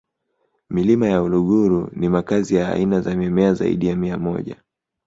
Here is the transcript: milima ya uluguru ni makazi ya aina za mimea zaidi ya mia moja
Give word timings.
milima 0.69 1.07
ya 1.07 1.21
uluguru 1.23 1.89
ni 1.93 2.09
makazi 2.09 2.55
ya 2.55 2.69
aina 2.71 3.01
za 3.01 3.15
mimea 3.15 3.53
zaidi 3.53 3.87
ya 3.87 3.95
mia 3.95 4.17
moja 4.17 4.57